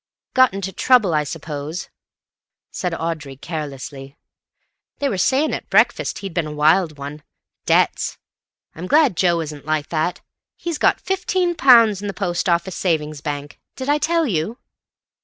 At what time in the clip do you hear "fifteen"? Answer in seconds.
10.99-11.53